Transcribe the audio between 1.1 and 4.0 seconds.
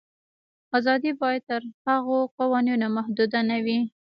باید تر هغو قوانینو محدوده نه وي.